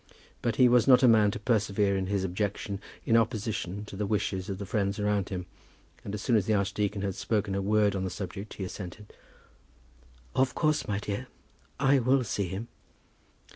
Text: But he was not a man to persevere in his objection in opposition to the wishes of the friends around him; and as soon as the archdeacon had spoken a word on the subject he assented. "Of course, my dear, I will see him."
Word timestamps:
But 0.41 0.55
he 0.55 0.67
was 0.67 0.87
not 0.87 1.03
a 1.03 1.07
man 1.07 1.29
to 1.29 1.37
persevere 1.39 1.95
in 1.95 2.07
his 2.07 2.23
objection 2.23 2.81
in 3.05 3.15
opposition 3.15 3.85
to 3.85 3.95
the 3.95 4.07
wishes 4.07 4.49
of 4.49 4.57
the 4.57 4.65
friends 4.65 4.97
around 4.99 5.29
him; 5.29 5.45
and 6.03 6.11
as 6.15 6.23
soon 6.23 6.35
as 6.35 6.47
the 6.47 6.55
archdeacon 6.55 7.03
had 7.03 7.13
spoken 7.13 7.53
a 7.53 7.61
word 7.61 7.95
on 7.95 8.03
the 8.03 8.09
subject 8.09 8.55
he 8.55 8.63
assented. 8.63 9.13
"Of 10.35 10.55
course, 10.55 10.87
my 10.87 10.97
dear, 10.97 11.27
I 11.79 11.99
will 11.99 12.23
see 12.23 12.47
him." 12.47 12.67